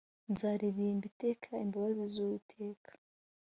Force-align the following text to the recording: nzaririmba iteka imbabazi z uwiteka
nzaririmba 0.31 1.05
iteka 1.11 1.49
imbabazi 1.63 2.03
z 2.13 2.15
uwiteka 2.23 2.91